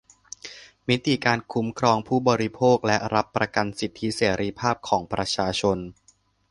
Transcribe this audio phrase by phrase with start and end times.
[0.87, 5.77] มิติการคุ้มครองผู้บริโภคและรับประกันสิทธิเสรีภาพของประชาชน